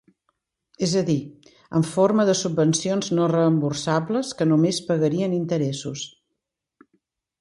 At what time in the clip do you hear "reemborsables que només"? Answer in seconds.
3.33-4.81